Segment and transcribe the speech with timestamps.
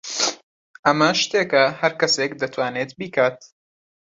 [0.85, 3.37] ئەمە شتێکە هەر کەسێک دەتوانێت بیکات.